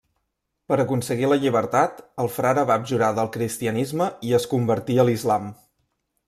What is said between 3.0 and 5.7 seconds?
del cristianisme i es convertí a l'islam.